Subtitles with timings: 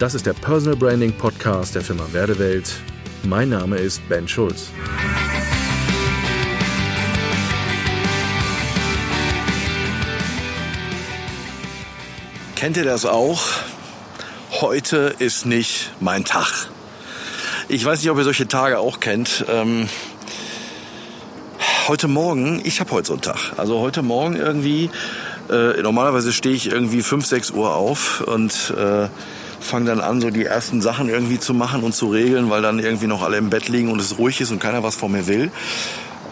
[0.00, 2.72] Das ist der Personal Branding Podcast der Firma Werdewelt.
[3.22, 4.70] Mein Name ist Ben Schulz.
[12.56, 13.42] Kennt ihr das auch?
[14.62, 16.50] Heute ist nicht mein Tag.
[17.68, 19.44] Ich weiß nicht, ob ihr solche Tage auch kennt.
[19.50, 19.86] Ähm,
[21.88, 23.52] heute Morgen, ich habe heute so einen Tag.
[23.58, 24.88] Also heute Morgen irgendwie,
[25.50, 29.10] äh, normalerweise stehe ich irgendwie 5, 6 Uhr auf und äh,
[29.60, 32.78] fange dann an, so die ersten Sachen irgendwie zu machen und zu regeln, weil dann
[32.78, 35.26] irgendwie noch alle im Bett liegen und es ruhig ist und keiner was von mir
[35.26, 35.52] will.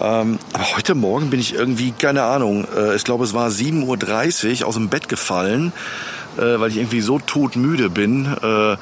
[0.00, 4.60] Ähm, aber heute Morgen bin ich irgendwie, keine Ahnung, äh, ich glaube es war 7.30
[4.62, 5.72] Uhr aus dem Bett gefallen
[6.38, 8.26] äh, weil ich irgendwie so todmüde bin.
[8.26, 8.76] Äh,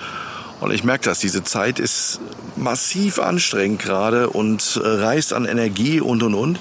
[0.61, 2.21] und ich merke das, diese Zeit ist
[2.57, 6.61] massiv anstrengend gerade und äh, reißt an Energie und und und.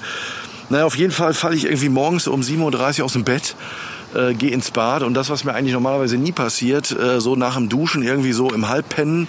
[0.68, 3.54] Naja, auf jeden Fall falle ich irgendwie morgens um 7.30 Uhr aus dem Bett
[4.16, 7.56] äh, gehe ins Bad und das, was mir eigentlich normalerweise nie passiert, äh, so nach
[7.56, 9.28] dem Duschen irgendwie so im Halbpennen,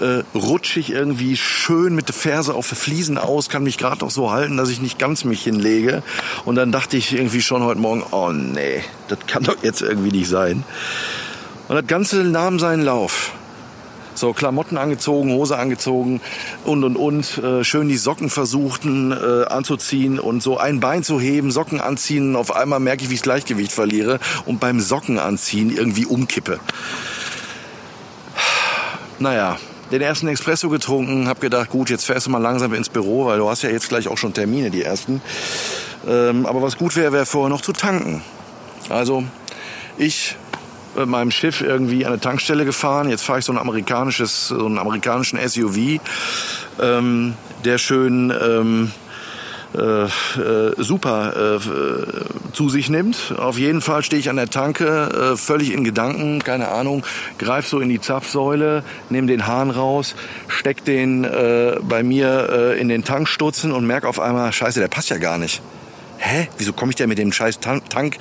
[0.00, 4.10] äh, rutsche ich irgendwie schön mit der Ferse auf Fliesen aus, kann mich gerade noch
[4.10, 6.02] so halten, dass ich nicht ganz mich hinlege.
[6.44, 10.10] Und dann dachte ich irgendwie schon heute Morgen, oh nee, das kann doch jetzt irgendwie
[10.10, 10.64] nicht sein.
[11.68, 13.32] Und das Ganze nahm seinen Lauf.
[14.18, 16.20] So Klamotten angezogen, Hose angezogen
[16.64, 17.38] und und und.
[17.38, 22.36] Äh, schön die Socken versuchten äh, anzuziehen und so ein Bein zu heben, Socken anziehen.
[22.36, 26.58] Auf einmal merke ich, wie ich das Gleichgewicht verliere und beim Socken anziehen irgendwie umkippe.
[29.18, 29.58] Naja,
[29.90, 33.38] den ersten Espresso getrunken, habe gedacht, gut, jetzt fährst du mal langsam ins Büro, weil
[33.38, 35.22] du hast ja jetzt gleich auch schon Termine, die ersten.
[36.06, 38.22] Ähm, aber was gut wäre, wäre vorher noch zu tanken.
[38.88, 39.24] Also
[39.96, 40.36] ich
[40.98, 43.08] mit meinem Schiff irgendwie an eine Tankstelle gefahren.
[43.08, 46.00] Jetzt fahre ich so ein amerikanisches, so einen amerikanischen SUV,
[46.80, 48.92] ähm, der schön ähm,
[49.74, 50.08] äh, äh,
[50.78, 53.34] super äh, zu sich nimmt.
[53.36, 57.04] Auf jeden Fall stehe ich an der Tanke, äh, völlig in Gedanken, keine Ahnung,
[57.38, 60.14] greif so in die Zapfsäule, nehme den Hahn raus,
[60.48, 64.88] steck den äh, bei mir äh, in den Tankstutzen und merk auf einmal, scheiße, der
[64.88, 65.60] passt ja gar nicht
[66.28, 68.12] hä, wieso komme ich denn mit dem scheiß Tankhahn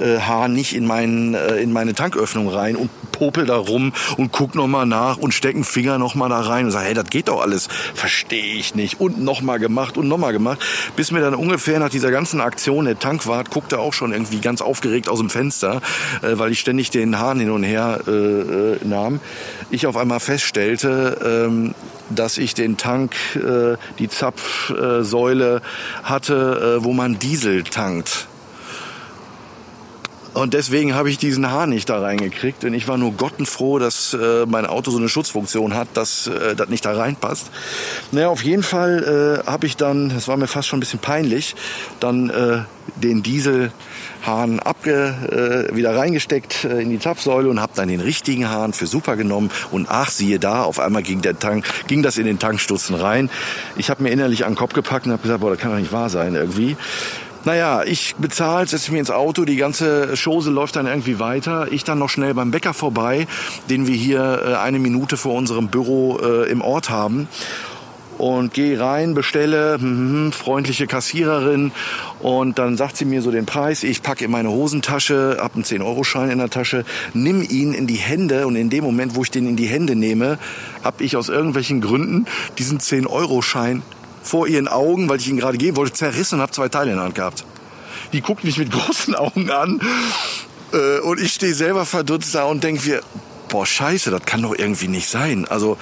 [0.00, 4.54] äh, nicht in, mein, äh, in meine Tanköffnung rein und popel da rum und guck
[4.54, 7.08] noch mal nach und steck einen Finger noch mal da rein und sag, hey, das
[7.08, 7.68] geht doch alles.
[7.94, 9.00] Verstehe ich nicht.
[9.00, 10.60] Und noch mal gemacht und noch mal gemacht.
[10.96, 14.60] Bis mir dann ungefähr nach dieser ganzen Aktion der Tankwart guckte auch schon irgendwie ganz
[14.60, 15.80] aufgeregt aus dem Fenster,
[16.22, 19.20] äh, weil ich ständig den Hahn hin und her äh, äh, nahm.
[19.70, 21.74] Ich auf einmal feststellte, ähm,
[22.10, 25.62] dass ich den Tank, äh, die Zapfsäule
[26.02, 28.28] hatte, äh, wo man Diesel tankt.
[30.34, 32.64] Und deswegen habe ich diesen Hahn nicht da reingekriegt.
[32.64, 36.56] Und ich war nur gottenfroh, dass äh, mein Auto so eine Schutzfunktion hat, dass äh,
[36.56, 37.50] das nicht da reinpasst.
[38.12, 41.00] Naja, auf jeden Fall äh, habe ich dann, das war mir fast schon ein bisschen
[41.00, 41.54] peinlich,
[42.00, 42.60] dann äh,
[42.96, 48.48] den Dieselhahn abge, äh, wieder reingesteckt äh, in die Zapfsäule und habe dann den richtigen
[48.48, 49.50] Hahn für super genommen.
[49.70, 53.28] Und ach, siehe da, auf einmal ging der Tank, ging das in den Tankstutzen rein.
[53.76, 55.78] Ich habe mir innerlich an den Kopf gepackt und habe gesagt, boah, das kann doch
[55.78, 56.78] nicht wahr sein irgendwie.
[57.44, 61.66] Naja, ich bezahle, setze mich ins Auto, die ganze Chose läuft dann irgendwie weiter.
[61.72, 63.26] Ich dann noch schnell beim Bäcker vorbei,
[63.68, 67.26] den wir hier äh, eine Minute vor unserem Büro äh, im Ort haben.
[68.16, 71.72] Und gehe rein, bestelle, hm, freundliche Kassiererin
[72.20, 73.82] und dann sagt sie mir so den Preis.
[73.82, 77.96] Ich packe in meine Hosentasche, hab einen 10-Euro-Schein in der Tasche, nimm ihn in die
[77.96, 80.38] Hände und in dem Moment, wo ich den in die Hände nehme,
[80.84, 82.26] habe ich aus irgendwelchen Gründen
[82.58, 83.82] diesen 10-Euro-Schein
[84.22, 86.96] vor ihren Augen, weil ich ihn gerade geben wollte, zerrissen und habe zwei Teile in
[86.96, 87.44] der Hand gehabt.
[88.12, 89.80] Die guckt mich mit großen Augen an
[90.72, 93.00] äh, und ich stehe selber verdutzt da und denke mir,
[93.48, 95.46] boah, scheiße, das kann doch irgendwie nicht sein.
[95.48, 95.76] Also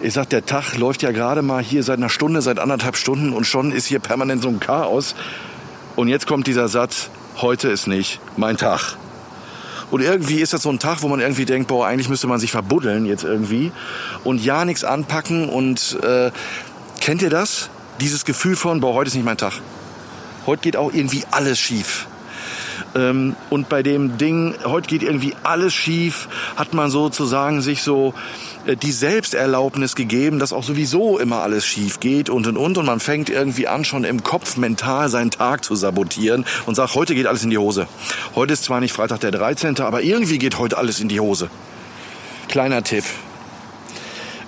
[0.00, 3.32] ich sag, der Tag läuft ja gerade mal hier seit einer Stunde, seit anderthalb Stunden
[3.32, 5.14] und schon ist hier permanent so ein Chaos.
[5.96, 8.96] Und jetzt kommt dieser Satz, heute ist nicht mein Tag.
[9.90, 12.38] Und irgendwie ist das so ein Tag, wo man irgendwie denkt, boah, eigentlich müsste man
[12.38, 13.72] sich verbuddeln jetzt irgendwie
[14.22, 15.48] und ja nichts anpacken.
[15.48, 16.30] Und äh,
[17.00, 17.70] kennt ihr das?
[18.00, 19.54] Dieses Gefühl von, boah, heute ist nicht mein Tag.
[20.46, 22.06] Heute geht auch irgendwie alles schief.
[22.94, 28.14] Ähm, und bei dem Ding, heute geht irgendwie alles schief, hat man sozusagen sich so
[28.66, 32.78] äh, die Selbsterlaubnis gegeben, dass auch sowieso immer alles schief geht und und und.
[32.78, 36.94] Und man fängt irgendwie an, schon im Kopf mental seinen Tag zu sabotieren und sagt,
[36.94, 37.88] heute geht alles in die Hose.
[38.34, 41.50] Heute ist zwar nicht Freitag der 13., aber irgendwie geht heute alles in die Hose.
[42.48, 43.04] Kleiner Tipp.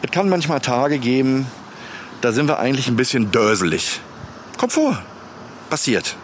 [0.02, 1.46] Es kann manchmal Tage geben,
[2.20, 4.00] da sind wir eigentlich ein bisschen döselig.
[4.58, 5.00] Kommt vor.
[5.68, 6.16] Passiert.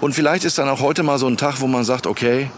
[0.00, 2.50] Und vielleicht ist dann auch heute mal so ein Tag, wo man sagt, okay,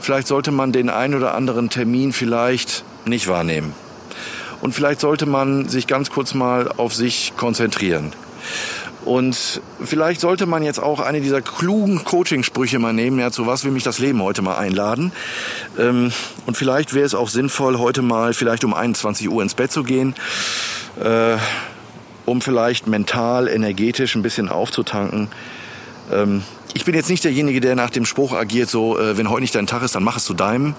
[0.00, 3.72] vielleicht sollte man den einen oder anderen Termin vielleicht nicht wahrnehmen.
[4.60, 8.12] Und vielleicht sollte man sich ganz kurz mal auf sich konzentrieren.
[9.04, 13.64] Und vielleicht sollte man jetzt auch eine dieser klugen Coaching-Sprüche mal nehmen, ja, zu was
[13.64, 15.12] will mich das Leben heute mal einladen.
[15.78, 16.12] Ähm,
[16.44, 19.84] und vielleicht wäre es auch sinnvoll, heute mal vielleicht um 21 Uhr ins Bett zu
[19.84, 20.16] gehen,
[21.00, 21.36] äh,
[22.26, 25.28] um vielleicht mental, energetisch ein bisschen aufzutanken.
[26.12, 26.42] Ähm,
[26.74, 29.54] ich bin jetzt nicht derjenige, der nach dem Spruch agiert, so, äh, wenn heute nicht
[29.54, 30.74] dein Tag ist, dann mach es zu deinem.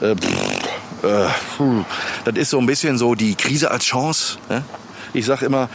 [0.00, 1.26] Äh, pff, äh,
[2.24, 4.38] das ist so ein bisschen so die Krise als Chance.
[4.48, 4.62] Ja?
[5.12, 5.68] Ich sage immer,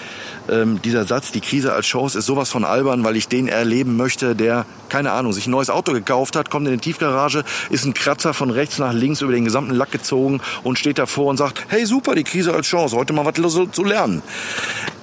[0.49, 3.97] ähm, dieser Satz, die Krise als Chance, ist sowas von albern, weil ich den erleben
[3.97, 7.85] möchte, der, keine Ahnung, sich ein neues Auto gekauft hat, kommt in die Tiefgarage, ist
[7.85, 11.37] ein Kratzer von rechts nach links über den gesamten Lack gezogen und steht davor und
[11.37, 14.21] sagt, hey super, die Krise als Chance, heute mal was zu lernen.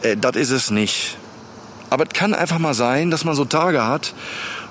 [0.02, 1.18] Äh, das ist es nicht.
[1.90, 4.14] Aber es kann einfach mal sein, dass man so Tage hat,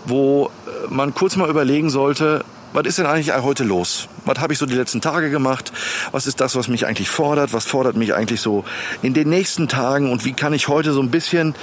[0.05, 2.43] wo äh, man kurz mal überlegen sollte,
[2.73, 4.07] was ist denn eigentlich heute los?
[4.25, 5.71] Was habe ich so die letzten Tage gemacht?
[6.11, 7.53] Was ist das, was mich eigentlich fordert?
[7.53, 8.63] Was fordert mich eigentlich so
[9.01, 10.11] in den nächsten Tagen?
[10.11, 11.55] Und wie kann ich heute so ein bisschen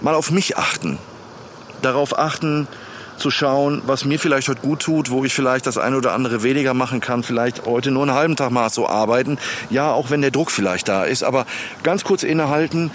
[0.00, 0.98] mal auf mich achten?
[1.82, 2.66] Darauf achten,
[3.16, 6.42] zu schauen, was mir vielleicht heute gut tut, wo ich vielleicht das eine oder andere
[6.42, 9.38] weniger machen kann, vielleicht heute nur einen halben Tag mal so arbeiten.
[9.70, 11.46] Ja, auch wenn der Druck vielleicht da ist, aber
[11.82, 12.90] ganz kurz innehalten,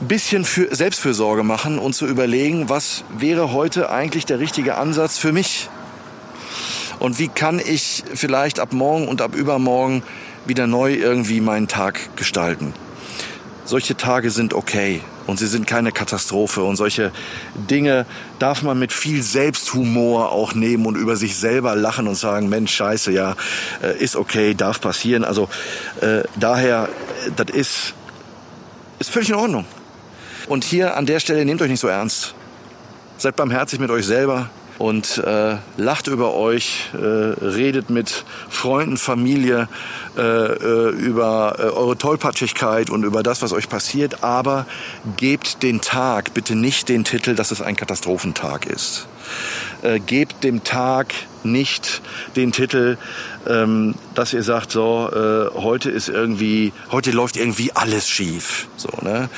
[0.00, 5.32] bisschen für Selbstfürsorge machen und zu überlegen, was wäre heute eigentlich der richtige Ansatz für
[5.32, 5.68] mich?
[6.98, 10.02] Und wie kann ich vielleicht ab morgen und ab übermorgen
[10.46, 12.72] wieder neu irgendwie meinen Tag gestalten?
[13.64, 17.10] Solche Tage sind okay und sie sind keine Katastrophe und solche
[17.54, 18.06] Dinge
[18.38, 22.72] darf man mit viel Selbsthumor auch nehmen und über sich selber lachen und sagen, Mensch,
[22.74, 23.34] scheiße, ja,
[23.82, 25.24] äh, ist okay, darf passieren.
[25.24, 25.48] Also
[26.00, 26.88] äh, daher,
[27.34, 27.94] das ist,
[29.00, 29.64] ist völlig in Ordnung.
[30.46, 32.34] Und hier an der Stelle nehmt euch nicht so ernst.
[33.18, 39.68] Seid barmherzig mit euch selber und äh, lacht über euch, äh, redet mit Freunden, Familie
[40.16, 44.66] äh, äh, über äh, eure Tollpatschigkeit und über das, was euch passiert, aber
[45.16, 49.08] gebt den Tag bitte nicht den Titel, dass es ein Katastrophentag ist.
[49.82, 51.14] Äh, gebt dem Tag
[51.44, 52.02] nicht
[52.34, 52.96] den Titel,
[53.48, 58.68] ähm, dass ihr sagt, so, äh, heute ist irgendwie, heute läuft irgendwie alles schief.
[58.76, 59.28] So, ne?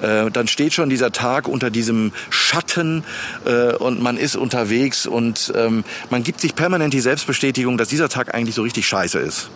[0.00, 3.04] Äh, dann steht schon dieser Tag unter diesem Schatten
[3.44, 8.08] äh, und man ist unterwegs und ähm, man gibt sich permanent die Selbstbestätigung, dass dieser
[8.08, 9.50] Tag eigentlich so richtig scheiße ist.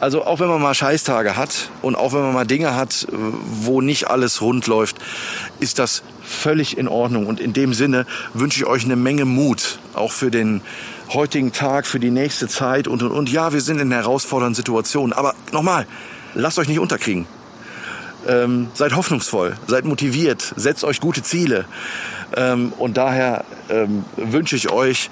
[0.00, 3.80] Also auch wenn man mal Scheißtage hat und auch wenn man mal Dinge hat, wo
[3.80, 4.96] nicht alles rund läuft,
[5.60, 7.26] ist das völlig in Ordnung.
[7.26, 10.60] Und in dem Sinne wünsche ich euch eine Menge Mut, auch für den
[11.12, 13.30] heutigen Tag, für die nächste Zeit und und und.
[13.30, 15.86] Ja, wir sind in herausfordernden Situationen, aber nochmal,
[16.34, 17.26] lasst euch nicht unterkriegen.
[18.26, 21.64] Ähm, seid hoffnungsvoll, seid motiviert, setzt euch gute Ziele.
[22.36, 25.08] Ähm, und daher ähm, wünsche ich euch,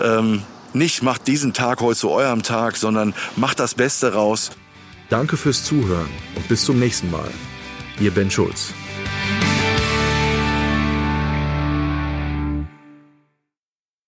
[0.00, 0.42] ähm,
[0.72, 4.52] nicht macht diesen Tag heute zu eurem Tag, sondern macht das Beste raus.
[5.08, 7.28] Danke fürs Zuhören und bis zum nächsten Mal.
[7.98, 8.72] Ihr Ben Schulz.